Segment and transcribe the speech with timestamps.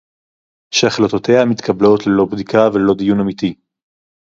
[0.73, 3.55] שהחלטותיה מתקבלות ללא בדיקה וללא דיון אמיתי